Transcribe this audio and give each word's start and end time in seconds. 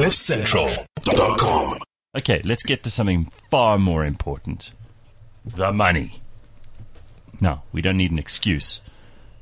CliffCentral.com. 0.00 1.78
Okay, 2.16 2.40
let's 2.42 2.62
get 2.62 2.82
to 2.84 2.90
something 2.90 3.26
far 3.50 3.76
more 3.76 4.02
important 4.02 4.70
the 5.44 5.72
money. 5.74 6.22
Now, 7.38 7.64
we 7.70 7.82
don't 7.82 7.98
need 7.98 8.10
an 8.10 8.18
excuse 8.18 8.80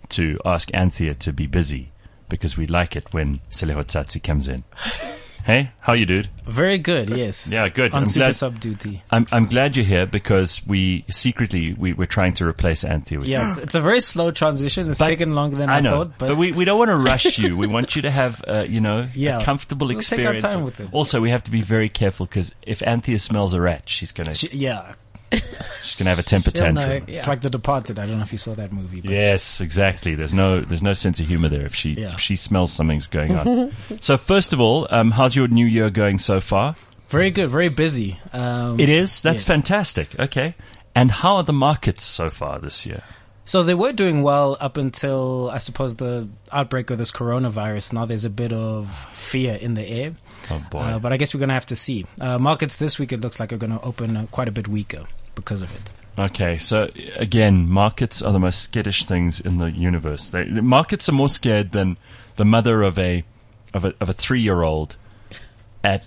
to 0.09 0.37
ask 0.45 0.69
Anthea 0.75 1.15
to 1.15 1.33
be 1.33 1.47
busy 1.47 1.93
because 2.29 2.57
we 2.57 2.67
like 2.67 2.97
it 2.97 3.13
when 3.13 3.39
Seleho 3.51 3.85
Tsatsi 3.85 4.21
comes 4.21 4.49
in. 4.49 4.65
Hey, 5.45 5.71
how 5.81 5.95
you, 5.95 6.05
dude? 6.05 6.29
Very 6.45 6.77
good, 6.77 7.09
yes. 7.09 7.51
Yeah, 7.51 7.69
good. 7.71 7.93
On 7.93 8.01
I'm 8.01 8.07
super 8.07 8.25
glad- 8.27 8.35
sub 8.35 8.61
duty. 8.61 9.03
I'm, 9.11 9.27
I'm 9.33 9.47
glad 9.47 9.77
you're 9.77 9.85
here 9.87 10.05
because 10.05 10.61
we 10.67 11.05
secretly 11.11 11.75
we, 11.79 11.95
we're 11.95 12.05
trying 12.07 12.35
to 12.35 12.47
replace 12.47 12.85
Anthea 12.85 13.19
with 13.19 13.29
Yeah, 13.29 13.49
it's, 13.49 13.59
it's 13.59 13.75
a 13.75 13.81
very 13.81 14.01
slow 14.01 14.31
transition. 14.31 14.91
It's 14.91 14.99
But- 14.99 15.07
taken 15.09 15.35
longer 15.35 15.57
than 15.57 15.71
I, 15.71 15.81
know, 15.81 16.05
thought, 16.05 16.19
but, 16.19 16.37
we, 16.37 16.53
we 16.53 16.67
don't 16.67 16.79
want 16.79 16.91
to 16.91 16.97
rush 16.97 17.39
you. 17.39 17.57
We 17.57 17.67
want 17.67 17.97
you 17.97 18.03
to 18.03 18.11
have, 18.11 18.45
uh, 18.47 18.67
you 18.69 18.81
know, 18.83 19.09
Yeah. 19.15 19.41
a 19.41 19.45
comfortable 19.45 19.87
We'll 19.89 20.01
take 20.01 20.21
our 20.27 20.35
experience. 20.35 20.43
time 20.45 20.65
with 20.65 20.81
it. 20.81 20.89
Also, 20.93 21.21
we 21.21 21.31
have 21.31 21.43
to 21.45 21.51
be 21.51 21.63
very 21.63 21.89
careful 21.89 22.27
because 22.27 22.55
if 22.63 22.83
Anthea 22.83 23.19
smells 23.19 23.55
a 23.55 23.61
rat, 23.61 23.89
she's 23.89 24.13
gonna 24.13 24.35
she- 24.35 24.51
yeah, 24.53 24.95
she's 25.83 25.95
gonna 25.97 26.11
have 26.11 26.19
a 26.19 26.23
temper 26.23 26.51
She'll 26.55 26.73
know. 26.73 26.81
tantrum. 26.81 27.09
Yeah. 27.09 27.17
it's 27.17 27.29
like 27.29 27.41
The 27.41 27.51
Departed. 27.51 27.99
I 27.99 28.07
don't 28.07 28.17
know 28.19 28.23
if 28.23 28.33
you 28.33 28.39
saw 28.39 28.55
that 28.55 28.73
movie. 28.73 29.01
But 29.01 29.11
Yes, 29.11 29.61
exactly. 29.61 30.15
There's 30.15 30.33
no 30.35 30.61
there's 30.61 30.83
no 30.83 30.95
sense 30.95 31.21
of 31.21 31.27
humor 31.27 31.49
there 31.49 31.67
if 31.67 31.75
she 31.75 31.91
Yeah. 31.93 32.13
if 32.15 32.21
she 32.21 32.37
smells 32.37 32.73
something's 32.73 33.07
going 33.07 33.37
on. 33.37 33.73
so 34.01 34.17
first 34.17 34.53
of 34.53 34.61
all, 34.61 34.87
um, 34.91 35.11
how's 35.11 35.37
your 35.37 35.49
new 35.49 35.67
year 35.67 35.91
going 35.91 36.19
so 36.19 36.41
far? 36.41 36.75
Very 37.09 37.31
good, 37.31 37.49
very 37.49 37.69
busy. 37.69 38.19
Um, 38.33 38.79
It 38.79 38.89
is. 38.89 39.23
That's 39.23 39.43
Yes. 39.43 39.47
fantastic. 39.47 40.19
Okay. 40.19 40.55
And 40.95 41.11
how 41.11 41.37
are 41.37 41.43
the 41.43 41.53
markets 41.53 42.05
so 42.05 42.29
far 42.29 42.59
this 42.59 42.85
year? 42.85 43.03
So 43.49 43.63
they 43.63 43.75
were 43.75 43.95
doing 43.95 44.23
well 44.23 44.59
up 44.61 44.77
until, 44.77 45.49
I 45.49 45.57
suppose, 45.57 45.97
the 45.97 46.29
outbreak 46.53 46.91
of 46.91 46.99
this 46.99 47.11
coronavirus. 47.11 47.95
Now 47.95 48.05
there's 48.05 48.27
a 48.27 48.31
bit 48.31 48.53
of 48.53 48.95
fear 49.15 49.55
in 49.55 49.73
the 49.73 49.89
air. 49.89 50.13
Oh 50.51 50.63
boy. 50.71 50.81
Uh, 50.81 50.99
but 50.99 51.15
I 51.15 51.17
guess 51.17 51.33
we're 51.33 51.39
going 51.39 51.49
to 51.49 51.55
have 51.55 51.65
to 51.67 51.77
see. 51.77 52.05
Uh, 52.21 52.39
markets 52.39 52.77
this 52.77 52.99
week, 52.99 53.11
it 53.11 53.23
looks 53.23 53.41
like 53.41 53.51
are 53.55 53.57
going 53.57 53.73
to 53.73 53.81
open 53.81 54.27
quite 54.27 54.49
a 54.49 54.53
bit 54.53 54.69
weaker 54.69 55.05
because 55.35 55.63
of 55.63 55.75
it. 55.75 55.93
Okay, 56.19 56.59
so 56.59 56.91
again, 57.17 57.67
markets 57.67 58.21
are 58.21 58.35
the 58.35 58.39
most 58.39 58.61
skittish 58.61 59.07
things 59.07 59.41
in 59.41 59.57
the 59.57 59.71
universe. 59.71 60.29
They, 60.29 60.45
the 60.45 60.61
markets 60.61 61.09
are 61.09 61.13
more 61.13 61.31
scared 61.31 61.71
than 61.71 61.97
the 62.37 62.45
mother 62.45 62.83
of 62.83 62.99
a 62.99 63.25
of 63.73 63.87
a 63.87 63.95
of 63.99 64.11
a 64.11 64.13
three 64.13 64.43
year 64.43 64.61
old 64.61 64.97
at 65.83 66.07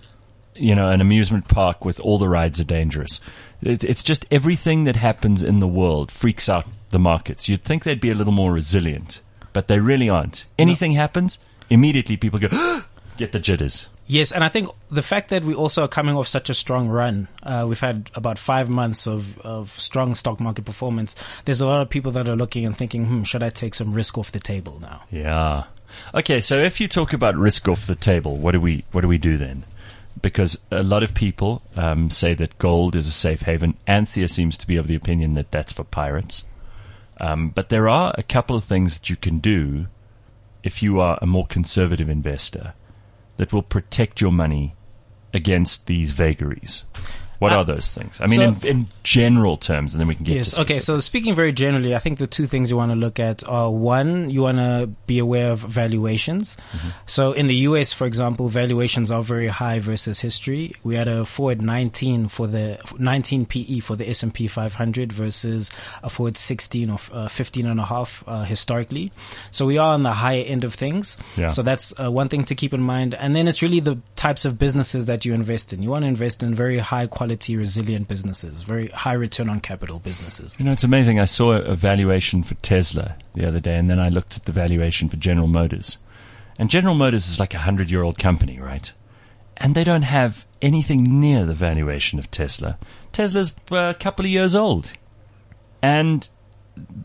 you 0.54 0.76
know 0.76 0.90
an 0.90 1.02
amusement 1.02 1.48
park 1.48 1.84
with 1.86 2.00
all 2.02 2.20
the 2.20 2.30
rides 2.30 2.60
are 2.60 2.66
dangerous. 2.66 3.20
It, 3.64 3.84
it's 3.84 4.04
just 4.04 4.28
everything 4.30 4.84
that 4.84 4.98
happens 4.98 5.42
in 5.42 5.60
the 5.60 5.68
world 5.68 6.12
freaks 6.12 6.48
out 6.48 6.68
the 6.92 7.00
markets. 7.00 7.50
You'd 7.50 7.64
think 7.64 7.84
they'd 7.84 8.00
be 8.00 8.12
a 8.12 8.16
little 8.16 8.34
more 8.34 8.54
resilient, 8.54 9.22
but 9.54 9.68
they 9.68 9.80
really 9.80 10.10
aren't. 10.10 10.46
Anything 10.58 10.92
happens, 10.94 11.40
immediately 11.70 12.18
people 12.18 12.40
go 12.40 12.50
get 13.18 13.32
the 13.32 13.40
jitters. 13.40 13.88
Yes, 14.12 14.34
and 14.34 14.44
I 14.44 14.50
think 14.50 14.68
the 14.90 15.02
fact 15.02 15.30
that 15.30 15.46
we 15.46 15.54
also 15.54 15.86
are 15.86 15.88
coming 15.88 16.18
off 16.18 16.28
such 16.28 16.50
a 16.50 16.54
strong 16.54 16.90
run, 16.90 17.30
uh, 17.44 17.66
we've 17.66 17.80
had 17.80 18.12
about 18.14 18.38
five 18.38 18.70
months 18.70 19.08
of, 19.08 19.40
of 19.40 19.70
strong 19.80 20.16
stock 20.16 20.42
market 20.42 20.66
performance. 20.66 21.16
There's 21.46 21.62
a 21.62 21.68
lot 21.68 21.82
of 21.82 21.90
people 21.90 22.12
that 22.12 22.28
are 22.28 22.36
looking 22.36 22.66
and 22.66 22.76
thinking, 22.76 23.06
hmm, 23.06 23.24
should 23.24 23.42
I 23.42 23.50
take 23.50 23.74
some 23.74 23.94
risk 23.94 24.18
off 24.18 24.34
the 24.34 24.40
table 24.42 24.80
now? 24.82 25.04
Yeah. 25.12 25.64
Okay, 26.14 26.42
so 26.42 26.58
if 26.58 26.82
you 26.82 26.90
talk 26.90 27.14
about 27.14 27.38
risk 27.38 27.70
off 27.70 27.88
the 27.88 27.96
table, 27.96 28.36
what 28.36 28.52
do 28.52 28.60
we 28.60 28.84
what 28.92 29.02
do 29.02 29.08
we 29.08 29.18
do 29.18 29.38
then? 29.38 29.64
Because 30.22 30.58
a 30.72 30.84
lot 30.84 31.04
of 31.04 31.14
people 31.14 31.62
um, 31.78 32.10
say 32.10 32.34
that 32.34 32.58
gold 32.58 32.98
is 32.98 33.08
a 33.08 33.12
safe 33.12 33.44
haven. 33.44 33.78
Anthea 33.88 34.28
seems 34.28 34.58
to 34.58 34.68
be 34.68 34.76
of 34.76 34.88
the 34.88 34.96
opinion 34.96 35.36
that 35.36 35.52
that's 35.52 35.72
for 35.72 35.86
pirates. 35.86 36.44
Um, 37.22 37.50
but 37.50 37.70
there 37.70 37.88
are 37.88 38.14
a 38.18 38.24
couple 38.24 38.56
of 38.56 38.64
things 38.64 38.98
that 38.98 39.10
you 39.10 39.16
can 39.16 39.40
do 39.40 39.88
if 40.64 40.84
you 40.84 41.00
are 41.00 41.18
a 41.22 41.28
more 41.28 41.46
conservative 41.46 42.10
investor 42.10 42.74
that 43.38 43.54
will 43.54 43.62
protect 43.62 44.20
your 44.20 44.32
money 44.32 44.76
against 45.34 45.86
these 45.86 46.12
vagaries. 46.12 46.84
What 47.42 47.54
Uh, 47.54 47.58
are 47.58 47.66
those 47.66 47.90
things? 47.90 48.22
I 48.22 48.28
mean, 48.28 48.38
so- 48.62 48.68
in, 48.68 48.78
in 48.78 48.88
general 49.04 49.58
terms, 49.58 49.94
and 49.94 50.00
then 50.00 50.08
we 50.08 50.14
can 50.14 50.26
get 50.26 50.36
Yes. 50.36 50.60
Okay. 50.60 50.80
So 50.80 51.00
speaking 51.00 51.34
very 51.34 51.52
generally, 51.52 51.96
I 51.96 51.98
think 51.98 52.20
the 52.20 52.28
two 52.28 52.46
things 52.46 52.70
you 52.70 52.78
want 52.78 52.92
to 52.92 52.96
look 52.96 53.20
at 53.20 53.42
are 53.48 53.72
one, 53.72 54.30
you 54.30 54.44
want 54.44 54.60
to 54.60 54.92
be 55.08 55.18
aware 55.18 55.52
of 55.52 55.60
valuations. 55.60 56.56
So 57.08 57.32
in 57.32 57.48
the 57.48 57.56
US, 57.68 57.94
for 57.94 58.06
example, 58.06 58.48
valuations 58.48 59.10
are 59.10 59.24
very 59.24 59.48
high 59.48 59.80
versus 59.80 60.20
history. 60.20 60.74
We 60.84 60.94
had 60.96 61.08
a 61.08 61.26
forward 61.26 61.64
19 61.64 62.28
for 62.28 62.46
the 62.46 62.78
19 63.00 63.46
PE 63.48 63.80
for 63.80 63.96
the 63.96 64.08
S&P 64.08 64.48
500 64.48 65.12
versus 65.12 65.72
a 66.04 66.10
forward 66.12 66.38
16 66.38 66.92
or 66.92 67.00
uh, 67.12 67.28
15 67.28 67.66
and 67.66 67.80
a 67.80 67.86
half 67.86 68.24
uh, 68.28 68.44
historically. 68.44 69.12
So 69.50 69.66
we 69.66 69.80
are 69.80 69.96
on 69.96 70.04
the 70.04 70.14
higher 70.14 70.44
end 70.46 70.64
of 70.64 70.76
things. 70.76 71.18
Yeah. 71.38 71.48
So 71.48 71.64
that's 71.64 71.92
uh, 72.00 72.12
one 72.12 72.28
thing 72.30 72.46
to 72.46 72.56
keep 72.56 72.72
in 72.74 72.82
mind. 72.82 73.16
And 73.16 73.36
then 73.36 73.48
it's 73.48 73.64
really 73.64 73.80
the 73.80 73.98
types 74.16 74.46
of 74.46 74.60
businesses 74.60 75.08
that 75.08 75.26
you 75.26 75.34
invest 75.34 75.74
in. 75.74 75.82
You 75.82 75.90
want 75.90 76.04
to 76.04 76.08
invest 76.08 76.44
in 76.44 76.54
very 76.54 76.78
high 76.78 77.08
quality, 77.08 77.31
resilient 77.50 78.08
businesses, 78.08 78.64
very 78.64 78.88
high 78.88 79.14
return 79.14 79.50
on 79.50 79.60
capital 79.60 80.00
businesses. 80.00 80.56
You 80.60 80.66
know, 80.66 80.72
it's 80.72 80.84
amazing. 80.84 81.20
I 81.20 81.26
saw 81.26 81.54
a 81.54 81.76
valuation 81.76 82.44
for 82.44 82.56
Tesla 82.56 83.16
the 83.34 83.46
other 83.46 83.60
day, 83.60 83.76
and 83.78 83.90
then 83.90 84.00
I 84.00 84.10
looked 84.10 84.38
at 84.38 84.46
the 84.46 84.52
valuation 84.52 85.10
for 85.10 85.18
General 85.18 85.48
Motors. 85.48 85.98
And 86.60 86.70
General 86.70 86.96
Motors 86.96 87.30
is 87.30 87.40
like 87.40 87.54
a 87.54 87.60
hundred 87.60 87.90
year 87.90 88.04
old 88.04 88.20
company, 88.20 88.60
right? 88.60 88.92
And 89.58 89.76
they 89.76 89.84
don't 89.84 90.04
have 90.04 90.46
anything 90.62 91.20
near 91.20 91.46
the 91.46 91.54
valuation 91.54 92.20
of 92.20 92.32
Tesla. 92.32 92.78
Tesla's 93.12 93.54
uh, 93.72 93.76
a 93.76 93.94
couple 93.94 94.26
of 94.26 94.32
years 94.32 94.56
old. 94.56 94.92
And 95.82 96.28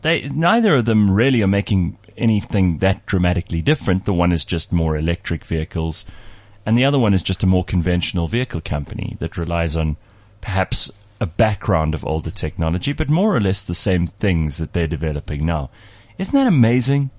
they, 0.01 0.29
neither 0.29 0.75
of 0.75 0.85
them 0.85 1.11
really 1.11 1.41
are 1.41 1.47
making 1.47 1.97
anything 2.17 2.79
that 2.79 3.05
dramatically 3.05 3.61
different. 3.61 4.05
The 4.05 4.13
one 4.13 4.31
is 4.31 4.45
just 4.45 4.71
more 4.71 4.97
electric 4.97 5.45
vehicles, 5.45 6.05
and 6.65 6.77
the 6.77 6.85
other 6.85 6.99
one 6.99 7.13
is 7.13 7.23
just 7.23 7.43
a 7.43 7.47
more 7.47 7.63
conventional 7.63 8.27
vehicle 8.27 8.61
company 8.61 9.15
that 9.19 9.37
relies 9.37 9.77
on 9.77 9.97
perhaps 10.41 10.91
a 11.19 11.25
background 11.25 11.95
of 11.95 12.05
older 12.05 12.31
technology, 12.31 12.93
but 12.93 13.09
more 13.09 13.35
or 13.35 13.41
less 13.41 13.63
the 13.63 13.73
same 13.73 14.07
things 14.07 14.57
that 14.57 14.73
they're 14.73 14.87
developing 14.87 15.45
now. 15.45 15.69
Isn't 16.17 16.35
that 16.35 16.47
amazing? 16.47 17.09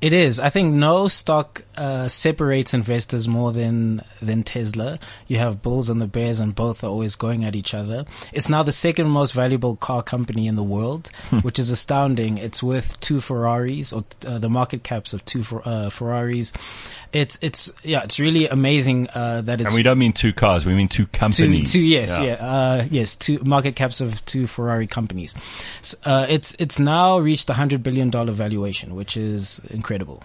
It 0.00 0.12
is. 0.12 0.38
I 0.38 0.48
think 0.48 0.74
no 0.74 1.08
stock 1.08 1.64
uh, 1.76 2.06
separates 2.08 2.74
investors 2.74 3.26
more 3.26 3.52
than 3.52 4.02
than 4.22 4.42
Tesla. 4.42 4.98
You 5.26 5.38
have 5.38 5.60
bulls 5.62 5.90
and 5.90 6.00
the 6.00 6.06
bears, 6.06 6.40
and 6.40 6.54
both 6.54 6.84
are 6.84 6.88
always 6.88 7.16
going 7.16 7.44
at 7.44 7.56
each 7.56 7.74
other. 7.74 8.04
It's 8.32 8.48
now 8.48 8.62
the 8.62 8.72
second 8.72 9.08
most 9.08 9.32
valuable 9.32 9.76
car 9.76 10.02
company 10.02 10.46
in 10.46 10.54
the 10.56 10.62
world, 10.62 11.10
which 11.42 11.58
is 11.58 11.70
astounding. 11.70 12.38
It's 12.38 12.62
worth 12.62 12.98
two 13.00 13.20
Ferraris, 13.20 13.92
or 13.92 14.04
uh, 14.26 14.38
the 14.38 14.48
market 14.48 14.84
caps 14.84 15.12
of 15.12 15.24
two 15.24 15.42
Fer- 15.42 15.62
uh, 15.64 15.90
Ferraris. 15.90 16.52
It's 17.12 17.38
it's 17.40 17.72
yeah, 17.82 18.02
it's 18.04 18.20
really 18.20 18.48
amazing 18.48 19.08
uh, 19.14 19.40
that 19.42 19.60
it's 19.60 19.70
And 19.70 19.76
we 19.76 19.82
don't 19.82 19.98
mean 19.98 20.12
two 20.12 20.32
cars, 20.32 20.66
we 20.66 20.74
mean 20.74 20.88
two 20.88 21.04
two, 21.04 21.06
companies. 21.18 21.72
two 21.72 21.86
yes, 21.88 22.18
yeah, 22.20 22.34
uh, 22.34 22.84
yes, 22.90 23.16
two 23.16 23.38
market 23.44 23.76
caps 23.76 24.00
of 24.00 24.24
two 24.26 24.46
Ferrari 24.46 24.86
companies. 24.86 25.34
S 25.80 25.94
uh, 26.04 26.26
it's 26.28 26.54
it's 26.58 26.78
now 26.78 27.18
reached 27.18 27.48
a 27.50 27.54
hundred 27.54 27.82
billion 27.82 28.10
dollar 28.10 28.32
valuation, 28.32 28.94
which 28.94 29.16
is 29.16 29.60
incredible. 29.70 30.22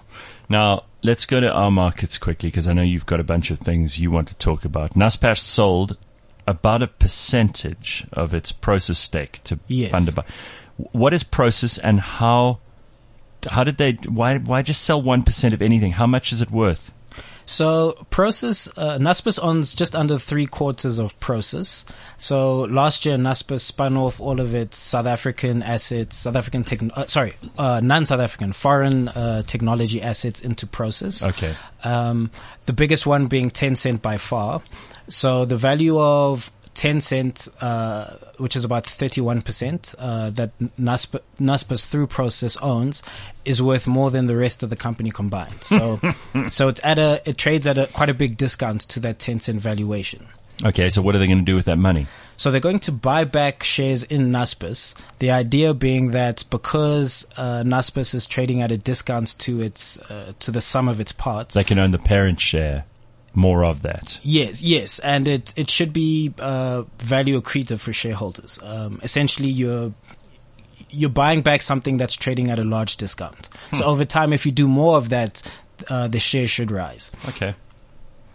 Now, 0.50 0.84
let's 1.04 1.26
go 1.26 1.40
to 1.40 1.52
our 1.52 1.72
markets 1.72 2.18
quickly 2.18 2.50
because 2.50 2.68
I 2.68 2.74
know 2.74 2.82
you've 2.82 3.06
got 3.06 3.20
a 3.20 3.24
bunch 3.24 3.52
of 3.52 3.60
things 3.60 4.00
you 4.00 4.12
want 4.12 4.28
to 4.30 4.36
talk 4.36 4.66
about. 4.66 4.94
Naspers 4.94 5.40
sold 5.40 5.98
about 6.46 6.82
a 6.84 6.88
percentage 6.88 8.06
of 8.12 8.34
its 8.34 8.52
Prosus 8.52 8.98
stake 8.98 9.42
to 9.44 9.60
Yes. 9.68 9.92
Thunderbar. 9.92 10.26
What 10.92 11.14
is 11.14 11.24
Prosus 11.24 11.78
and 11.78 12.00
how 12.00 12.60
how 13.50 13.64
did 13.64 13.78
they 13.78 13.94
why 14.08 14.38
why 14.38 14.62
just 14.62 14.84
sell 14.84 15.02
1% 15.02 15.54
of 15.54 15.62
anything? 15.62 15.94
How 15.94 16.08
much 16.08 16.32
is 16.32 16.42
it 16.42 16.52
worth? 16.52 16.94
So 17.46 17.98
Prosus, 18.10 18.70
uh, 18.78 18.98
Naspers 19.00 19.38
owns 19.42 19.76
just 19.76 19.96
under 19.96 20.18
three 20.18 20.46
quarters 20.46 21.00
of 21.00 21.20
Prosus. 21.20 21.86
So 22.18 22.62
last 22.62 23.06
year 23.06 23.18
Naspers 23.18 23.62
spun 23.62 23.98
off 23.98 24.22
all 24.22 24.40
of 24.40 24.56
its 24.56 24.78
South 24.78 25.06
African 25.06 25.62
assets, 25.64 26.16
South 26.16 26.36
African 26.36 26.64
tech, 26.64 26.80
uh, 26.96 27.06
sorry, 27.08 27.34
uh, 27.58 27.82
non-South 27.84 28.22
African, 28.22 28.54
foreign 28.54 29.10
uh, 29.10 29.44
technology 29.44 30.02
assets 30.02 30.42
into 30.42 30.66
Prosus. 30.66 31.28
Okay. 31.28 31.54
Um, 31.84 32.32
the 32.66 32.74
biggest 32.74 33.06
one 33.06 33.28
being 33.28 33.50
Tencent 33.50 34.02
by 34.02 34.18
far. 34.18 34.62
So 35.10 35.44
the 35.44 35.58
value 35.58 36.00
of 36.00 36.50
Tencent, 36.76 37.50
uh, 37.62 38.18
which 38.38 38.56
is 38.56 38.66
about 38.66 38.86
31%, 38.86 39.96
uh, 39.98 40.30
that 40.32 40.58
Nasp- 40.80 41.22
Naspers 41.40 41.86
through 41.86 42.08
Prosus 42.08 42.58
owns 42.62 43.04
is 43.46 43.62
worth 43.62 43.88
more 43.88 44.12
than 44.12 44.28
the 44.28 44.36
rest 44.36 44.64
of 44.64 44.70
the 44.70 44.76
company 44.76 45.12
combined. 45.12 45.64
So, 45.64 46.00
so 46.50 46.68
it's 46.68 46.82
at 46.84 47.00
a, 47.00 47.22
it 47.26 47.38
trades 47.38 47.68
at 47.68 47.78
a 47.78 47.88
quite 47.88 48.10
a 48.10 48.14
big 48.14 48.38
discount 48.38 48.82
to 48.82 49.00
that 49.02 49.20
Tencent 49.20 49.60
valuation. 49.60 50.28
Okay, 50.64 50.90
so 50.90 51.02
what 51.02 51.16
are 51.16 51.20
they 51.20 51.26
going 51.28 51.40
to 51.40 51.46
do 51.46 51.56
with 51.56 51.66
that 51.66 51.78
money? 51.78 52.08
So 52.38 52.52
they're 52.52 52.62
going 52.62 52.80
to 52.80 52.92
buy 52.92 53.24
back 53.26 53.64
shares 53.64 54.04
in 54.04 54.30
Naspers. 54.32 54.94
The 55.20 55.32
idea 55.32 55.74
being 55.74 56.12
that 56.12 56.46
because 56.50 57.26
uh, 57.38 57.64
Naspers 57.66 58.14
is 58.14 58.28
trading 58.28 58.62
at 58.62 58.72
a 58.72 58.78
discount 58.78 59.38
to 59.40 59.62
its 59.62 59.98
uh, 59.98 60.34
to 60.40 60.52
the 60.52 60.62
sum 60.62 60.88
of 60.88 61.00
its 61.00 61.12
parts, 61.12 61.56
They 61.56 61.64
can 61.64 61.80
own 61.80 61.92
the 61.92 62.00
parent 62.00 62.40
share, 62.40 62.86
more 63.36 63.64
of 63.64 63.82
that. 63.82 64.20
Yes, 64.24 64.62
yes, 64.62 65.00
and 65.00 65.28
it 65.28 65.54
it 65.56 65.70
should 65.70 65.94
be 65.94 66.34
uh, 66.40 66.84
value 67.00 67.40
accretive 67.42 67.80
for 67.80 67.94
shareholders. 67.94 68.60
Um, 68.62 69.00
essentially, 69.04 69.50
you're 69.50 69.94
you're 70.90 71.10
buying 71.10 71.42
back 71.42 71.62
something 71.62 71.98
that's 71.98 72.16
trading 72.16 72.50
at 72.50 72.60
a 72.60 72.64
large 72.64 72.98
discount. 72.98 73.50
So 73.74 73.86
over 73.86 74.06
time, 74.06 74.34
if 74.34 74.46
you 74.46 74.52
do 74.52 74.68
more 74.68 74.98
of 74.98 75.10
that, 75.10 75.42
uh, 75.90 76.08
the 76.08 76.20
share 76.20 76.48
should 76.48 76.72
rise. 76.72 77.12
Okay. 77.30 77.56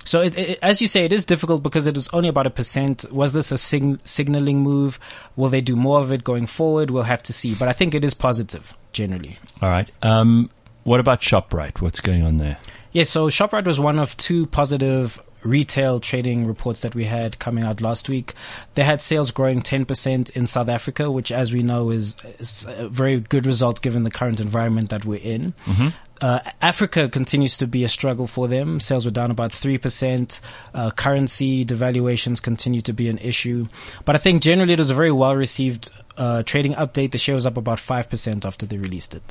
So, 0.05 0.23
it, 0.23 0.39
it, 0.39 0.59
as 0.63 0.81
you 0.81 0.89
say, 0.89 1.05
it 1.05 1.13
is 1.13 1.27
difficult 1.27 1.63
because 1.63 1.87
it 1.87 1.95
was 1.95 2.09
only 2.15 2.31
about 2.31 2.47
a 2.47 2.51
percent. 2.51 3.05
Was 3.13 3.35
this 3.35 3.53
a 3.53 3.59
sign- 3.59 3.99
signaling 4.05 4.61
move? 4.63 4.99
Will 5.37 5.51
they 5.51 5.61
do 5.61 5.77
more 5.77 6.01
of 6.01 6.11
it 6.11 6.25
going 6.25 6.47
forward? 6.47 6.91
We'll 6.91 7.03
have 7.03 7.23
to 7.25 7.33
see. 7.35 7.55
But 7.55 7.69
I 7.69 7.75
think 7.75 7.95
it 7.95 8.07
is 8.07 8.15
positive 8.15 8.75
generally. 8.93 9.39
All 9.61 9.69
right. 9.69 9.91
Um, 10.01 10.49
what 10.85 10.99
about 10.99 11.21
Shoprite? 11.21 11.83
What's 11.83 12.01
going 12.01 12.23
on 12.23 12.39
there? 12.39 12.57
Yeah, 12.93 13.05
so 13.05 13.29
Shoprite 13.29 13.67
was 13.67 13.79
one 13.79 13.99
of 13.99 14.17
two 14.17 14.47
positive 14.47 15.21
retail 15.43 16.01
trading 16.01 16.47
reports 16.47 16.81
that 16.81 16.95
we 16.95 17.05
had 17.05 17.39
coming 17.39 17.65
out 17.65 17.81
last 17.81 18.09
week. 18.09 18.35
They 18.75 18.83
had 18.83 19.01
sales 19.01 19.31
growing 19.31 19.61
10% 19.61 20.31
in 20.31 20.47
South 20.47 20.69
Africa, 20.69 21.11
which 21.11 21.31
as 21.31 21.53
we 21.53 21.63
know 21.63 21.91
is, 21.91 22.17
is 22.39 22.67
a 22.69 22.89
very 22.89 23.21
good 23.21 23.47
result 23.47 23.83
given 23.83 24.05
the 24.05 24.11
current 24.11 24.41
environment 24.41 24.91
that 24.91 25.05
we're 25.05 25.21
in. 25.21 25.55
Mm-hmm. 25.65 25.89
Uh, 26.21 26.41
Africa 26.61 27.09
continues 27.09 27.59
to 27.59 27.67
be 27.69 27.85
a 27.85 27.89
struggle 27.89 28.27
for 28.27 28.49
them. 28.49 28.81
Sales 28.81 29.05
were 29.05 29.13
down 29.13 29.31
about 29.31 29.53
3%. 29.53 30.41
Uh, 30.75 30.91
currency 30.91 31.65
devaluations 31.65 32.43
continue 32.43 32.81
to 32.81 32.93
be 32.93 33.09
an 33.09 33.19
issue. 33.19 33.69
But 34.05 34.17
I 34.17 34.19
think 34.19 34.43
generally 34.43 34.73
it 34.73 34.81
was 34.81 34.91
a 34.91 34.95
very 34.95 35.13
well 35.13 35.37
received 35.37 35.91
uh, 36.17 36.43
trading 36.43 36.75
update. 36.75 37.13
The 37.13 37.19
share 37.19 37.37
was 37.37 37.47
up 37.47 37.57
about 37.57 37.79
5% 37.79 38.45
after 38.45 38.67
they 38.67 38.79
released 38.79 39.15
it. 39.15 39.23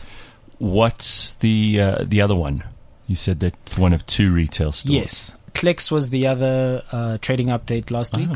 What's 0.60 1.34
the 1.36 1.80
uh, 1.80 2.06
the 2.08 2.22
other 2.22 2.34
one? 2.34 2.64
You 3.08 3.16
said 3.16 3.40
that 3.40 3.56
one 3.78 3.94
of 3.94 4.06
two 4.06 4.32
retail 4.32 4.72
stores. 4.72 4.94
Yes. 4.94 5.36
Clicks 5.54 5.90
was 5.90 6.12
the 6.12 6.28
other 6.28 6.84
uh, 6.92 7.18
trading 7.20 7.48
update 7.48 7.90
last 7.90 8.16
week. 8.16 8.30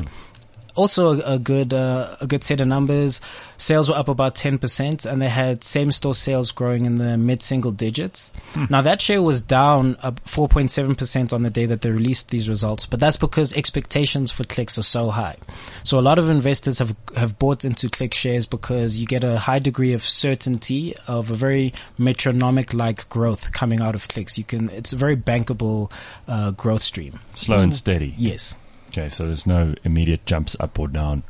Also 0.76 1.20
a, 1.20 1.36
a 1.36 1.40
good 1.40 1.74
uh, 1.74 2.16
a 2.22 2.28
good 2.28 2.44
set 2.44 2.62
of 2.62 2.68
numbers. 2.68 3.22
Sales 3.58 3.90
were 3.90 3.98
up 3.98 4.08
about 4.08 4.36
ten 4.36 4.58
percent, 4.58 5.06
and 5.06 5.22
they 5.22 5.30
had 5.30 5.64
same 5.64 5.92
store 5.92 6.14
sales 6.14 6.52
growing 6.52 6.86
in 6.86 6.96
the 6.96 7.18
mid 7.18 7.44
single 7.44 7.72
digits. 7.72 8.32
Now 8.70 8.82
that 8.82 9.02
share 9.02 9.22
was 9.22 9.42
down 9.42 9.98
four 10.26 10.48
point 10.48 10.72
seven 10.72 10.96
percent 10.96 11.34
on 11.34 11.44
the 11.44 11.50
day 11.50 11.66
that 11.66 11.82
they 11.82 11.92
released 11.92 12.30
these 12.30 12.48
results, 12.48 12.86
but 12.86 13.00
that's 13.00 13.18
because 13.18 13.54
expectations 13.54 14.32
for 14.32 14.44
clicks 14.44 14.78
are 14.78 14.84
so 14.84 15.10
high. 15.10 15.38
So 15.84 16.00
a 16.00 16.02
lot 16.02 16.20
of 16.20 16.30
investors 16.30 16.80
have 16.80 16.96
have 17.16 17.38
bought 17.38 17.66
into 17.66 17.90
click 17.90 18.14
shares 18.14 18.48
because 18.48 18.98
you 18.98 19.06
get 19.06 19.24
a 19.24 19.38
high 19.38 19.60
degree 19.60 19.94
of 19.94 20.04
certainty 20.06 20.94
of 21.08 21.32
a 21.32 21.36
very 21.36 21.74
metronomic 21.98 22.74
like 22.74 23.10
growth 23.10 23.52
coming 23.52 23.82
out 23.82 23.96
of 23.96 24.08
clicks. 24.08 24.38
You 24.38 24.44
can 24.44 24.70
it's 24.70 24.94
a 24.94 24.98
very 24.98 25.16
bankable 25.16 25.92
uh, 26.28 26.52
growth 26.52 26.82
stream. 26.82 27.20
Slow 27.36 27.58
and 27.58 27.76
steady. 27.76 28.16
Yes. 28.18 28.56
Okay, 28.92 29.08
so 29.08 29.26
there's 29.26 29.48
no 29.48 29.74
immediate 29.86 30.26
jumps 30.26 30.58
up 30.60 30.78
or 30.78 30.90
down 30.90 31.24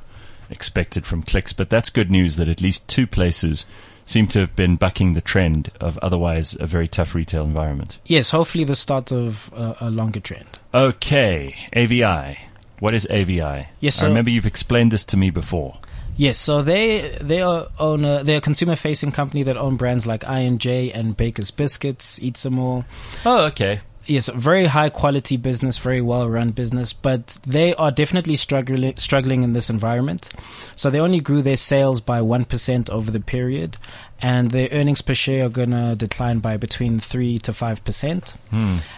expected 0.50 1.06
from 1.06 1.22
clicks, 1.22 1.54
but 1.54 1.70
that's 1.70 1.92
good 1.92 2.10
news 2.10 2.36
that 2.38 2.50
at 2.50 2.60
least 2.60 2.88
two 2.88 3.06
places 3.06 3.68
seem 4.04 4.26
to 4.28 4.40
have 4.40 4.56
been 4.56 4.76
bucking 4.78 5.14
the 5.14 5.22
trend 5.22 5.70
of 5.80 5.98
otherwise 6.00 6.58
a 6.60 6.66
very 6.66 6.88
tough 6.88 7.14
retail 7.14 7.44
environment. 7.44 8.00
Yes, 8.06 8.32
hopefully 8.32 8.64
the 8.64 8.76
start 8.76 9.12
of 9.12 9.54
uh, 9.54 9.76
a 9.80 9.92
longer 9.92 10.20
trend. 10.20 10.58
Okay, 10.74 11.56
AVI. 11.74 12.38
What 12.80 12.96
is 12.96 13.08
AVI? 13.12 13.68
Yes, 13.80 14.00
I 14.00 14.02
so- 14.02 14.08
remember 14.08 14.32
you've 14.32 14.48
explained 14.48 14.92
this 14.92 15.06
to 15.06 15.18
me 15.18 15.30
before. 15.30 15.78
Yes, 16.18 16.38
so 16.38 16.62
they 16.62 17.18
they 17.22 17.42
are 17.42 17.68
own 17.80 18.04
a, 18.04 18.24
they're 18.24 18.40
a 18.40 18.42
consumer 18.42 18.76
facing 18.76 19.12
company 19.12 19.44
that 19.44 19.56
own 19.56 19.78
brands 19.78 20.06
like 20.06 20.28
I 20.28 20.40
and 20.40 20.60
J 20.60 20.92
and 20.92 21.16
Baker's 21.16 21.52
Biscuits, 21.52 22.22
Eet-Sum-Mor. 22.22 22.86
Oh, 23.26 23.46
okay. 23.46 23.80
Yes, 24.12 24.28
very 24.28 24.66
high 24.66 24.90
quality 24.90 25.38
business, 25.38 25.78
very 25.78 26.02
well 26.02 26.30
run 26.30 26.52
business, 26.52 26.92
but 26.92 27.38
they 27.48 27.74
are 27.76 27.92
definitely 27.92 28.36
struggling 28.36 28.98
struggling 28.98 29.44
in 29.44 29.54
this 29.54 29.70
environment. 29.70 30.30
So 30.76 30.90
they 30.90 31.00
only 31.00 31.22
grew 31.22 31.42
their 31.42 31.56
sales 31.56 32.02
by 32.02 32.22
one 32.22 32.44
percent 32.44 32.90
over 32.90 33.10
the 33.10 33.22
period, 33.22 33.78
and 34.22 34.52
their 34.52 34.68
earnings 34.74 35.02
per 35.02 35.14
share 35.14 35.46
are 35.46 35.50
gonna 35.50 35.96
decline 35.96 36.40
by 36.40 36.58
between 36.58 37.00
three 37.00 37.38
to 37.38 37.54
five 37.54 37.86
percent. 37.86 38.36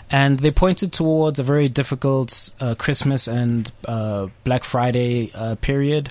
And 0.10 0.40
they 0.40 0.50
pointed 0.50 0.92
towards 0.94 1.38
a 1.40 1.44
very 1.44 1.70
difficult 1.70 2.50
uh, 2.60 2.74
Christmas 2.74 3.28
and 3.28 3.72
uh, 3.86 4.30
Black 4.44 4.64
Friday 4.64 5.32
uh, 5.36 5.56
period. 5.62 6.10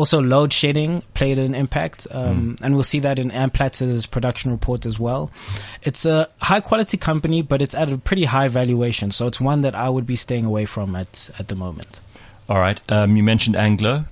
Also, 0.00 0.18
load 0.22 0.50
shedding 0.50 1.02
played 1.12 1.38
an 1.38 1.54
impact, 1.54 2.06
um, 2.10 2.56
and 2.62 2.72
we'll 2.74 2.82
see 2.82 3.00
that 3.00 3.18
in 3.18 3.30
Amplats's 3.30 4.06
production 4.06 4.50
report 4.50 4.86
as 4.86 4.98
well. 4.98 5.30
It's 5.82 6.06
a 6.06 6.26
high 6.40 6.60
quality 6.60 6.96
company, 6.96 7.42
but 7.42 7.60
it's 7.60 7.74
at 7.74 7.92
a 7.92 7.98
pretty 7.98 8.24
high 8.24 8.48
valuation, 8.48 9.10
so 9.10 9.26
it's 9.26 9.38
one 9.40 9.60
that 9.60 9.74
I 9.74 9.90
would 9.90 10.06
be 10.06 10.16
staying 10.16 10.46
away 10.46 10.64
from 10.64 10.96
at 10.96 11.28
at 11.38 11.48
the 11.48 11.54
moment. 11.54 12.00
All 12.48 12.58
right. 12.58 12.80
Um, 12.90 13.14
you 13.14 13.22
mentioned 13.22 13.56
Anglo, 13.56 14.06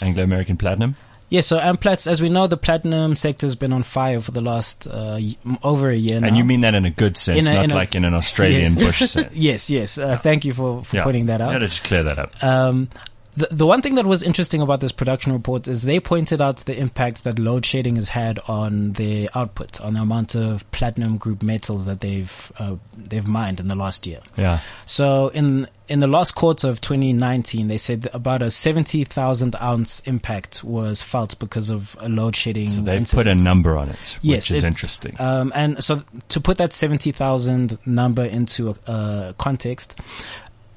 Anglo 0.00 0.22
American 0.22 0.56
Platinum. 0.56 0.94
Yeah, 1.28 1.40
so 1.40 1.58
Amplats, 1.58 2.06
as 2.08 2.20
we 2.22 2.28
know, 2.28 2.46
the 2.46 2.56
platinum 2.56 3.16
sector 3.16 3.46
has 3.46 3.56
been 3.56 3.72
on 3.72 3.82
fire 3.82 4.20
for 4.20 4.30
the 4.30 4.40
last 4.40 4.86
uh, 4.86 5.18
over 5.64 5.90
a 5.90 5.96
year 5.96 6.20
now. 6.20 6.28
And 6.28 6.36
you 6.36 6.44
mean 6.44 6.60
that 6.60 6.76
in 6.76 6.84
a 6.84 6.90
good 6.90 7.16
sense, 7.16 7.48
a- 7.48 7.52
not 7.54 7.64
in 7.64 7.70
a- 7.72 7.74
like 7.74 7.96
in 7.96 8.04
an 8.04 8.14
Australian 8.14 8.60
Yes. 8.76 8.76
bush 8.76 8.98
sense. 9.10 9.32
yes, 9.34 9.68
yes. 9.68 9.98
Uh, 9.98 10.16
Thank 10.16 10.44
you 10.44 10.52
for, 10.54 10.84
for 10.84 10.98
Yeah. 10.98 11.02
pointing 11.02 11.26
that 11.26 11.40
out. 11.40 11.50
Yeah, 11.50 11.58
let's 11.58 11.80
clear 11.80 12.04
that 12.04 12.18
up. 12.20 12.30
Um, 12.44 12.88
the, 13.36 13.48
the 13.50 13.66
one 13.66 13.82
thing 13.82 13.96
that 13.96 14.06
was 14.06 14.22
interesting 14.22 14.62
about 14.62 14.80
this 14.80 14.92
production 14.92 15.32
report 15.32 15.68
is 15.68 15.82
they 15.82 16.00
pointed 16.00 16.40
out 16.40 16.56
the 16.58 16.76
impact 16.76 17.24
that 17.24 17.38
load 17.38 17.66
shedding 17.66 17.96
has 17.96 18.08
had 18.08 18.38
on 18.48 18.92
their 18.92 19.28
output, 19.34 19.80
on 19.80 19.94
the 19.94 20.00
amount 20.00 20.34
of 20.34 20.68
platinum 20.70 21.18
group 21.18 21.42
metals 21.42 21.86
that 21.86 22.00
they've 22.00 22.52
uh, 22.58 22.76
they've 22.96 23.26
mined 23.26 23.60
in 23.60 23.68
the 23.68 23.74
last 23.74 24.06
year. 24.06 24.20
Yeah. 24.36 24.60
So 24.86 25.28
in 25.28 25.68
in 25.88 26.00
the 26.00 26.06
last 26.06 26.34
quarter 26.34 26.68
of 26.68 26.80
2019, 26.80 27.68
they 27.68 27.78
said 27.78 28.02
that 28.02 28.14
about 28.14 28.42
a 28.42 28.50
70,000 28.50 29.54
ounce 29.56 30.00
impact 30.00 30.64
was 30.64 31.02
felt 31.02 31.38
because 31.38 31.70
of 31.70 31.96
a 32.00 32.08
load 32.08 32.34
shedding. 32.34 32.68
So 32.68 32.80
they've 32.80 32.96
incident. 32.96 33.26
put 33.26 33.30
a 33.30 33.44
number 33.44 33.76
on 33.76 33.90
it, 33.90 34.18
Yes, 34.22 34.50
which 34.50 34.58
is 34.58 34.64
interesting. 34.64 35.14
Um, 35.20 35.52
and 35.54 35.82
so 35.84 36.02
to 36.30 36.40
put 36.40 36.58
that 36.58 36.72
70,000 36.72 37.78
number 37.86 38.24
into 38.24 38.76
uh, 38.86 39.34
context, 39.34 40.00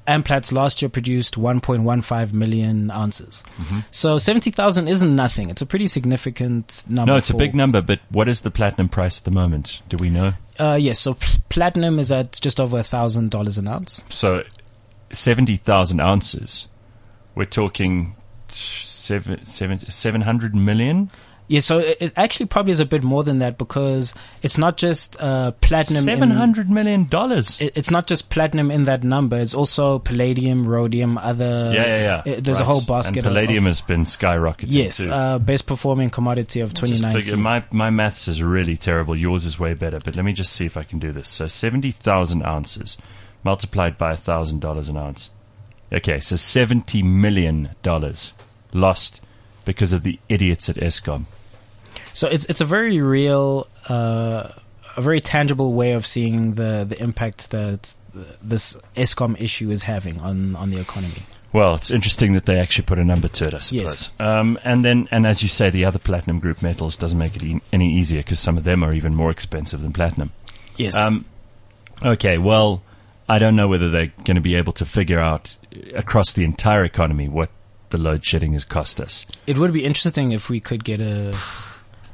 Amplats 0.06 0.50
last 0.50 0.82
year 0.82 0.88
produced 0.88 1.36
1.15 1.36 2.32
million 2.32 2.90
ounces. 2.90 3.44
Mm-hmm. 3.58 3.80
So 3.90 4.18
70,000 4.18 4.88
isn't 4.88 5.14
nothing. 5.14 5.50
It's 5.50 5.62
a 5.62 5.66
pretty 5.66 5.86
significant 5.86 6.84
number. 6.88 7.12
no, 7.12 7.18
it's 7.18 7.30
a 7.30 7.36
big 7.36 7.54
number, 7.54 7.80
but 7.80 8.00
what 8.10 8.28
is 8.28 8.40
the 8.40 8.50
platinum 8.50 8.88
price 8.88 9.18
at 9.18 9.24
the 9.24 9.30
moment? 9.30 9.82
Do 9.88 9.96
we 9.98 10.10
know? 10.10 10.32
Uh, 10.58 10.78
yes, 10.80 10.98
so 10.98 11.14
pl- 11.14 11.42
platinum 11.48 11.98
is 11.98 12.10
at 12.10 12.32
just 12.40 12.60
over 12.60 12.78
a 12.78 12.82
thousand 12.82 13.30
dollars 13.30 13.56
an 13.58 13.68
ounce. 13.68 14.02
So, 14.08 14.42
70,000 15.12 16.00
ounces. 16.00 16.66
We're 17.34 17.44
talking 17.44 18.16
seven, 18.48 19.44
seven, 19.46 19.78
700 19.78 20.54
million? 20.54 21.10
Yeah, 21.50 21.58
so 21.58 21.80
it, 21.80 21.96
it 22.00 22.12
actually 22.16 22.46
probably 22.46 22.70
is 22.70 22.78
a 22.78 22.86
bit 22.86 23.02
more 23.02 23.24
than 23.24 23.40
that 23.40 23.58
because 23.58 24.14
it's 24.40 24.56
not 24.56 24.76
just 24.76 25.20
uh, 25.20 25.50
platinum. 25.60 26.04
Seven 26.04 26.30
hundred 26.30 26.70
million 26.70 27.06
dollars. 27.08 27.60
it- 27.60 27.72
it's 27.74 27.90
not 27.90 28.06
just 28.06 28.30
platinum 28.30 28.70
in 28.70 28.84
that 28.84 29.02
number. 29.02 29.36
It's 29.36 29.52
also 29.52 29.98
palladium, 29.98 30.64
rhodium, 30.64 31.18
other. 31.18 31.72
Yeah, 31.74 31.86
yeah, 31.86 32.22
yeah. 32.24 32.32
uh, 32.34 32.40
there's 32.40 32.60
a 32.60 32.64
whole 32.64 32.82
basket. 32.82 33.26
And 33.26 33.34
palladium 33.34 33.64
of, 33.64 33.70
has 33.70 33.80
been 33.80 34.02
skyrocketing 34.04 34.66
yes, 34.72 34.98
too. 34.98 35.10
uh, 35.10 35.40
best 35.40 35.66
performing 35.66 36.10
commodity 36.10 36.60
of 36.60 36.70
Just 36.72 36.82
2019. 36.86 37.40
my 37.42 37.64
my 37.72 37.90
maths 37.90 38.28
is 38.28 38.40
really 38.44 38.76
terrible. 38.76 39.16
Yours 39.16 39.44
is 39.44 39.58
way 39.58 39.74
better. 39.74 39.98
But 39.98 40.14
let 40.14 40.24
me 40.24 40.32
just 40.32 40.52
see 40.52 40.66
if 40.66 40.76
I 40.76 40.84
can 40.84 41.00
do 41.00 41.10
this. 41.10 41.28
So 41.28 41.48
seventy 41.48 41.90
thousand 41.90 42.44
ounces 42.44 42.96
multiplied 43.42 43.98
by 43.98 44.14
thousand 44.14 44.60
dollars 44.60 44.88
an 44.88 44.96
ounce. 44.96 45.30
Okay, 45.92 46.20
so 46.20 46.36
seventy 46.36 47.02
million 47.02 47.70
dollars 47.82 48.32
lost 48.72 49.20
because 49.64 49.92
of 49.92 50.04
the 50.04 50.20
idiots 50.28 50.68
at 50.68 50.76
Eskom. 50.76 51.24
So 52.12 52.28
it's 52.28 52.44
it's 52.46 52.60
a 52.60 52.64
very 52.64 53.00
real, 53.00 53.66
uh, 53.88 54.48
a 54.96 55.00
very 55.00 55.20
tangible 55.20 55.72
way 55.74 55.92
of 55.92 56.06
seeing 56.06 56.54
the 56.54 56.84
the 56.88 57.00
impact 57.02 57.50
that 57.50 57.94
this 58.42 58.76
Eskom 58.96 59.40
issue 59.40 59.70
is 59.70 59.82
having 59.84 60.20
on 60.20 60.56
on 60.56 60.70
the 60.70 60.80
economy. 60.80 61.22
Well, 61.52 61.74
it's 61.74 61.90
interesting 61.90 62.34
that 62.34 62.46
they 62.46 62.60
actually 62.60 62.84
put 62.84 63.00
a 63.00 63.04
number 63.04 63.26
to 63.26 63.44
it, 63.46 63.54
I 63.54 63.58
suppose. 63.58 63.82
Yes. 63.82 64.10
Um, 64.20 64.56
and 64.62 64.84
then, 64.84 65.08
and 65.10 65.26
as 65.26 65.42
you 65.42 65.48
say, 65.48 65.68
the 65.68 65.84
other 65.84 65.98
platinum 65.98 66.38
group 66.38 66.62
metals 66.62 66.94
doesn't 66.94 67.18
make 67.18 67.34
it 67.34 67.42
e- 67.42 67.60
any 67.72 67.92
easier 67.94 68.20
because 68.20 68.38
some 68.38 68.56
of 68.56 68.62
them 68.62 68.84
are 68.84 68.94
even 68.94 69.16
more 69.16 69.32
expensive 69.32 69.82
than 69.82 69.92
platinum. 69.92 70.30
Yes. 70.76 70.94
Um, 70.94 71.24
okay, 72.04 72.38
well, 72.38 72.82
I 73.28 73.38
don't 73.38 73.56
know 73.56 73.66
whether 73.66 73.90
they're 73.90 74.12
going 74.22 74.36
to 74.36 74.40
be 74.40 74.54
able 74.54 74.72
to 74.74 74.86
figure 74.86 75.18
out 75.18 75.56
uh, 75.74 75.96
across 75.96 76.34
the 76.34 76.44
entire 76.44 76.84
economy 76.84 77.28
what 77.28 77.50
the 77.88 77.98
load 77.98 78.24
shedding 78.24 78.52
has 78.52 78.64
cost 78.64 79.00
us. 79.00 79.26
it 79.48 79.58
would 79.58 79.72
be 79.72 79.84
interesting 79.84 80.30
if 80.30 80.48
we 80.50 80.60
could 80.60 80.84
get 80.84 81.00
a 81.00 81.36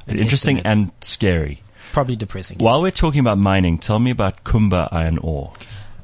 an 0.07 0.19
Interesting 0.19 0.59
estimate. 0.59 0.73
and 0.73 0.91
scary. 1.01 1.63
probably 1.93 2.17
depressing. 2.17 2.59
yes. 2.59 2.65
While 2.65 2.83
we're 2.83 2.91
talking 2.91 3.21
about 3.21 3.39
mining, 3.39 3.79
tell 3.79 3.99
me 3.99 4.11
about 4.11 4.45
Kumba 4.45 4.89
Iron 4.93 5.19
Ore. 5.19 5.53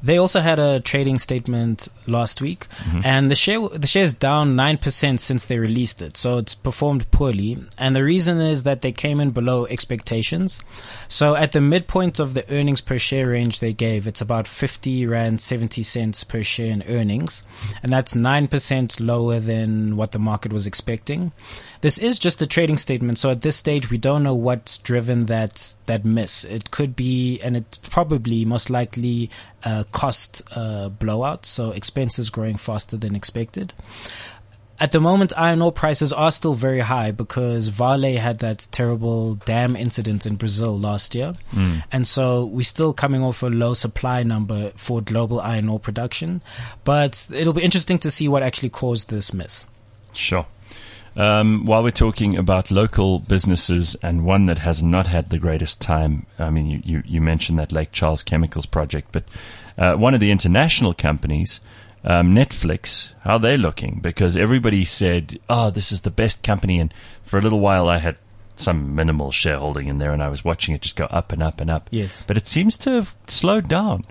They 0.03 0.17
also 0.17 0.41
had 0.41 0.59
a 0.59 0.81
trading 0.81 1.17
statement 1.17 1.87
last 2.07 2.41
week, 2.41 2.67
and 3.05 3.31
the 3.31 3.35
share 3.35 3.69
the 3.69 3.87
share's 3.87 4.13
down 4.13 4.57
nine 4.57 4.77
percent 4.77 5.21
since 5.21 5.45
they 5.45 5.57
released 5.57 6.01
it. 6.01 6.17
So 6.17 6.37
it's 6.39 6.55
performed 6.55 7.09
poorly, 7.11 7.57
and 7.77 7.95
the 7.95 8.03
reason 8.03 8.41
is 8.41 8.63
that 8.63 8.81
they 8.81 8.91
came 8.91 9.21
in 9.21 9.31
below 9.31 9.65
expectations. 9.65 10.61
So 11.07 11.35
at 11.35 11.53
the 11.53 11.61
midpoint 11.61 12.19
of 12.19 12.33
the 12.33 12.43
earnings 12.53 12.81
per 12.81 12.99
share 12.99 13.29
range 13.29 13.61
they 13.61 13.71
gave, 13.71 14.05
it's 14.05 14.19
about 14.19 14.45
fifty 14.45 15.05
rand 15.07 15.39
seventy 15.39 15.83
cents 15.83 16.25
per 16.25 16.43
share 16.43 16.71
in 16.71 16.83
earnings, 16.83 17.45
and 17.81 17.91
that's 17.91 18.13
nine 18.13 18.47
percent 18.47 18.99
lower 18.99 19.39
than 19.39 19.95
what 19.95 20.11
the 20.11 20.19
market 20.19 20.51
was 20.51 20.67
expecting. 20.67 21.31
This 21.79 21.97
is 21.97 22.19
just 22.19 22.41
a 22.41 22.47
trading 22.47 22.77
statement, 22.77 23.17
so 23.17 23.31
at 23.31 23.41
this 23.41 23.55
stage 23.55 23.89
we 23.89 23.97
don't 23.97 24.23
know 24.23 24.35
what's 24.35 24.77
driven 24.79 25.27
that 25.27 25.73
that 25.85 26.03
miss. 26.03 26.43
It 26.43 26.71
could 26.71 26.95
be, 26.95 27.39
and 27.41 27.55
it's 27.55 27.77
probably 27.77 28.45
most 28.45 28.69
likely 28.69 29.29
uh, 29.63 29.83
cost 29.93 30.41
uh, 30.51 30.89
blowout, 30.89 31.45
so 31.45 31.71
expenses 31.71 32.29
growing 32.29 32.57
faster 32.57 32.97
than 32.97 33.15
expected. 33.15 33.73
At 34.79 34.91
the 34.91 34.99
moment, 34.99 35.31
iron 35.37 35.61
ore 35.61 35.71
prices 35.71 36.11
are 36.11 36.31
still 36.31 36.55
very 36.55 36.79
high 36.81 37.11
because 37.11 37.69
Vale 37.69 38.17
had 38.17 38.39
that 38.39 38.67
terrible 38.71 39.35
dam 39.35 39.75
incident 39.77 40.25
in 40.25 40.35
Brazil 40.35 40.77
last 40.77 41.15
year. 41.15 41.35
Mm. 41.53 41.83
And 41.91 42.07
so 42.07 42.45
we're 42.45 42.63
still 42.63 42.91
coming 42.91 43.23
off 43.23 43.43
a 43.43 43.47
low 43.47 43.75
supply 43.75 44.23
number 44.23 44.71
for 44.75 45.01
global 45.01 45.39
iron 45.39 45.69
ore 45.69 45.79
production. 45.79 46.41
But 46.83 47.27
it'll 47.31 47.53
be 47.53 47.61
interesting 47.61 47.99
to 47.99 48.11
see 48.11 48.27
what 48.27 48.43
actually 48.43 48.71
caused 48.71 49.09
this 49.09 49.33
miss. 49.33 49.67
Sure. 50.13 50.45
Um, 51.15 51.65
while 51.65 51.83
we're 51.83 51.91
talking 51.91 52.37
about 52.37 52.71
local 52.71 53.19
businesses 53.19 53.95
and 54.01 54.25
one 54.25 54.47
that 54.47 54.59
has 54.59 54.81
not 54.81 55.07
had 55.07 55.29
the 55.29 55.37
greatest 55.37 55.79
time, 55.79 56.25
I 56.39 56.49
mean, 56.49 56.69
you, 56.69 56.81
you, 56.83 57.03
you 57.05 57.21
mentioned 57.21 57.59
that 57.59 57.71
Lake 57.71 57.91
Charles 57.91 58.23
Chemicals 58.23 58.65
project, 58.65 59.09
but 59.11 59.23
uh, 59.77 59.93
one 59.95 60.13
of 60.13 60.19
the 60.19 60.31
international 60.31 60.93
companies, 60.93 61.59
um, 62.03 62.33
Netflix, 62.33 63.13
how 63.21 63.37
they 63.37 63.57
looking? 63.57 63.99
Because 64.01 64.35
everybody 64.35 64.85
said, 64.85 65.39
"Oh, 65.49 65.69
this 65.69 65.91
is 65.91 66.01
the 66.01 66.11
best 66.11 66.43
company," 66.43 66.79
and 66.79 66.93
for 67.23 67.37
a 67.37 67.41
little 67.41 67.59
while 67.59 67.87
I 67.87 67.99
had 67.99 68.17
some 68.55 68.93
minimal 68.95 69.31
shareholding 69.31 69.87
in 69.87 69.97
there, 69.97 70.11
and 70.11 70.21
I 70.21 70.29
was 70.29 70.43
watching 70.43 70.75
it 70.75 70.81
just 70.81 70.95
go 70.95 71.05
up 71.05 71.31
and 71.31 71.41
up 71.41 71.61
and 71.61 71.69
up. 71.69 71.87
Yes. 71.91 72.23
but 72.27 72.37
it 72.37 72.47
seems 72.47 72.77
to 72.77 72.91
have 72.91 73.15
slowed 73.27 73.67
down. 73.67 74.01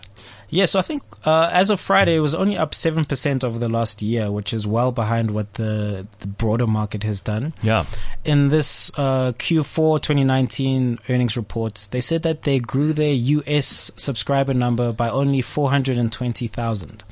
Yeah, 0.53 0.67
so 0.67 0.81
I 0.81 0.83
think 0.83 1.03
uh, 1.25 1.49
as 1.51 1.71
of 1.71 1.81
Friday, 1.81 2.15
it 2.15 2.21
was 2.21 2.35
only 2.35 2.59
up 2.59 2.73
7% 2.73 3.43
over 3.43 3.59
the 3.59 3.71
last 3.71 4.03
year, 4.03 4.31
which 4.31 4.53
is 4.53 4.67
well 4.67 4.93
behind 4.93 5.31
what 5.31 5.55
the, 5.55 6.07
the 6.21 6.27
broader 6.27 6.67
market 6.67 7.05
has 7.05 7.23
done. 7.23 7.55
Yeah, 7.63 7.87
In 8.27 8.49
this 8.51 8.91
uh, 8.99 9.33
Q4 9.33 10.03
2019 10.03 10.99
earnings 11.09 11.39
report, 11.39 11.89
they 11.91 12.03
said 12.03 12.25
that 12.25 12.43
they 12.43 12.59
grew 12.59 12.93
their 12.93 13.15
US 13.15 13.91
subscriber 13.97 14.53
number 14.53 14.93
by 14.93 15.09
only 15.09 15.41
420,000, 15.41 17.03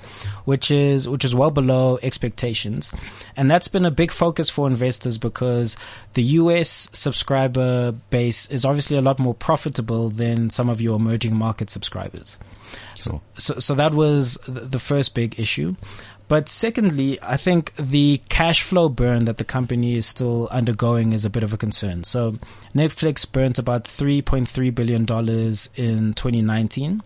which 0.45 0.71
is 0.71 1.09
which 1.09 1.25
is 1.25 1.35
well 1.35 1.51
below 1.51 1.99
expectations, 2.03 2.93
and 3.39 3.51
that's 3.51 3.69
been 3.69 3.87
a 3.87 3.91
big 3.91 4.11
focus 4.11 4.51
for 4.51 4.67
investors 4.67 5.17
because 5.17 5.79
the 6.13 6.23
US 6.23 6.91
subscriber 6.93 7.93
base 8.11 8.45
is 8.51 8.67
obviously 8.67 8.99
a 8.99 9.03
lot 9.03 9.19
more 9.19 9.35
profitable 9.35 10.11
than 10.11 10.51
some 10.51 10.69
of 10.69 10.83
your 10.83 10.97
emerging 10.97 11.35
market 11.35 11.71
subscribers. 11.71 12.37
Sure. 13.01 13.21
So, 13.35 13.59
so 13.59 13.75
that 13.75 13.95
was 13.95 14.39
the 14.47 14.79
first 14.79 15.15
big 15.15 15.39
issue. 15.39 15.75
But 16.31 16.49
secondly, 16.49 17.19
I 17.21 17.37
think 17.37 17.75
the 17.75 18.21
cash 18.29 18.63
flow 18.63 18.89
burn 18.89 19.25
that 19.25 19.39
the 19.39 19.45
company 19.45 19.97
is 19.97 20.07
still 20.07 20.47
undergoing 20.53 21.13
is 21.13 21.25
a 21.25 21.31
bit 21.31 21.43
of 21.43 21.53
a 21.53 21.57
concern. 21.57 22.05
So 22.05 22.37
Netflix 22.73 23.31
burnt 23.31 23.59
about 23.59 23.83
$3.3 23.83 24.73
billion 24.73 25.03
in 25.03 26.15
2019. 26.15 27.03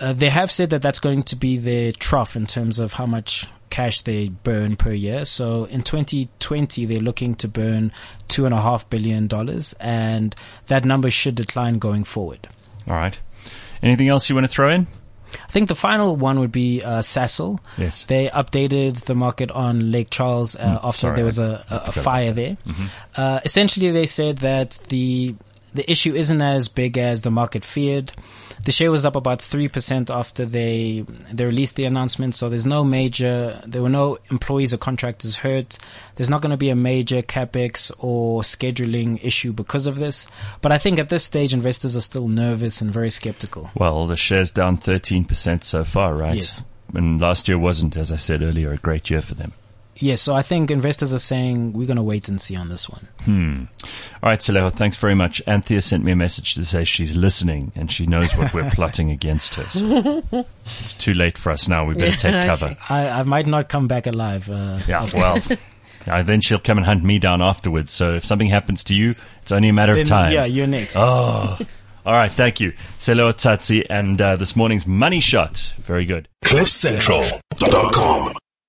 Uh, 0.00 0.12
they 0.12 0.28
have 0.28 0.50
said 0.50 0.70
that 0.70 0.82
that's 0.82 0.98
going 0.98 1.22
to 1.22 1.36
be 1.36 1.56
their 1.56 1.92
trough 1.92 2.34
in 2.34 2.46
terms 2.46 2.80
of 2.80 2.94
how 2.94 3.06
much 3.06 3.46
cash 3.70 4.00
they 4.00 4.30
burn 4.30 4.74
per 4.74 4.90
year. 4.90 5.24
So 5.24 5.66
in 5.66 5.82
2020, 5.82 6.84
they're 6.86 6.98
looking 6.98 7.36
to 7.36 7.46
burn 7.46 7.92
two 8.26 8.44
and 8.44 8.52
a 8.52 8.60
half 8.60 8.90
billion 8.90 9.28
dollars 9.28 9.72
and 9.78 10.34
that 10.66 10.84
number 10.84 11.12
should 11.12 11.36
decline 11.36 11.78
going 11.78 12.02
forward. 12.02 12.48
All 12.88 12.94
right. 12.94 13.16
Anything 13.84 14.08
else 14.08 14.28
you 14.28 14.34
want 14.34 14.46
to 14.46 14.52
throw 14.52 14.68
in? 14.68 14.88
I 15.34 15.50
think 15.52 15.68
the 15.68 15.74
final 15.74 16.16
one 16.16 16.40
would 16.40 16.52
be 16.52 16.82
uh, 16.82 17.00
Sasol. 17.00 17.58
Yes. 17.78 18.04
They 18.04 18.28
updated 18.28 19.04
the 19.04 19.14
market 19.14 19.50
on 19.50 19.90
Lake 19.92 20.08
Charles 20.10 20.56
uh, 20.56 20.78
after 20.82 21.00
sorry, 21.00 21.16
there 21.16 21.24
was 21.24 21.38
a, 21.38 21.64
forgot 21.68 21.82
Mm-hmm. 21.86 22.00
fire 22.00 22.32
there. 22.32 22.56
Uh, 23.16 23.40
essentially, 23.44 23.90
they 23.90 24.06
said 24.06 24.38
that 24.38 24.78
the 24.88 25.34
the 25.74 25.90
issue 25.90 26.14
isn't 26.14 26.42
as 26.42 26.68
big 26.68 26.98
as 26.98 27.22
the 27.22 27.30
market 27.30 27.64
feared. 27.64 28.12
The 28.64 28.72
share 28.72 28.90
was 28.90 29.04
up 29.04 29.16
about 29.16 29.42
three 29.42 29.68
percent 29.68 30.10
after 30.10 30.44
they 30.44 31.04
they 31.32 31.44
released 31.44 31.76
the 31.76 31.84
announcement. 31.84 32.34
So 32.34 32.48
there's 32.48 32.66
no 32.66 32.84
major, 32.84 33.60
there 33.66 33.82
were 33.82 33.88
no 33.88 34.18
employees 34.30 34.72
or 34.72 34.78
contractors 34.78 35.36
hurt. 35.36 35.78
There's 36.16 36.30
not 36.30 36.42
going 36.42 36.50
to 36.50 36.56
be 36.56 36.70
a 36.70 36.76
major 36.76 37.22
capex 37.22 37.90
or 37.98 38.42
scheduling 38.42 39.22
issue 39.24 39.52
because 39.52 39.86
of 39.86 39.96
this. 39.96 40.26
But 40.60 40.72
I 40.72 40.78
think 40.78 40.98
at 40.98 41.08
this 41.08 41.24
stage, 41.24 41.52
investors 41.52 41.96
are 41.96 42.00
still 42.00 42.28
nervous 42.28 42.80
and 42.80 42.92
very 42.92 43.10
skeptical. 43.10 43.70
Well, 43.74 44.06
the 44.06 44.16
share's 44.16 44.50
down 44.50 44.78
13% 44.78 45.64
so 45.64 45.84
far, 45.84 46.14
right? 46.14 46.36
Yes. 46.36 46.64
And 46.94 47.20
last 47.20 47.48
year 47.48 47.58
wasn't, 47.58 47.96
as 47.96 48.12
I 48.12 48.16
said 48.16 48.42
earlier, 48.42 48.72
a 48.72 48.76
great 48.76 49.10
year 49.10 49.22
for 49.22 49.34
them. 49.34 49.52
Yes, 50.02 50.20
so 50.20 50.34
I 50.34 50.42
think 50.42 50.72
investors 50.72 51.14
are 51.14 51.20
saying 51.20 51.74
we're 51.74 51.86
going 51.86 51.96
to 51.96 52.02
wait 52.02 52.28
and 52.28 52.40
see 52.40 52.56
on 52.56 52.68
this 52.68 52.88
one. 52.88 53.06
Hmm. 53.24 53.64
All 54.20 54.30
right, 54.30 54.40
Seleho, 54.40 54.72
thanks 54.72 54.96
very 54.96 55.14
much. 55.14 55.40
Anthea 55.46 55.80
sent 55.80 56.02
me 56.02 56.10
a 56.10 56.16
message 56.16 56.54
to 56.54 56.64
say 56.64 56.82
she's 56.82 57.16
listening 57.16 57.70
and 57.76 57.88
she 57.90 58.06
knows 58.06 58.36
what 58.36 58.52
we're 58.52 58.68
plotting 58.74 59.10
against 59.12 59.54
her. 59.54 59.62
So 59.70 60.22
it's 60.64 60.94
too 60.94 61.14
late 61.14 61.38
for 61.38 61.52
us 61.52 61.68
now. 61.68 61.84
We 61.84 61.94
better 61.94 62.16
take 62.16 62.46
cover. 62.46 62.76
I, 62.90 63.08
I 63.20 63.22
might 63.22 63.46
not 63.46 63.68
come 63.68 63.86
back 63.86 64.08
alive. 64.08 64.50
Uh, 64.50 64.80
Yeah, 64.88 65.08
well, 65.14 65.38
uh, 66.08 66.22
then 66.24 66.40
she'll 66.40 66.58
come 66.58 66.78
and 66.78 66.84
hunt 66.84 67.04
me 67.04 67.20
down 67.20 67.40
afterwards. 67.40 67.92
So 67.92 68.16
if 68.16 68.24
something 68.24 68.48
happens 68.48 68.82
to 68.84 68.96
you, 68.96 69.14
it's 69.42 69.52
only 69.52 69.68
a 69.68 69.72
matter 69.72 69.92
of 69.96 70.04
time. 70.04 70.32
Yeah, 70.32 70.46
you're 70.46 70.66
next. 70.66 70.96
Oh. 70.98 71.56
All 72.04 72.12
right, 72.12 72.32
thank 72.32 72.58
you. 72.58 72.72
Selo 72.98 73.30
Tsatsi 73.30 73.86
and 73.88 74.20
uh, 74.20 74.34
this 74.34 74.56
morning's 74.56 74.84
money 74.84 75.20
shot. 75.20 75.72
Very 75.78 76.06
good. 76.06 76.26
CliffCentral.com 76.44 78.32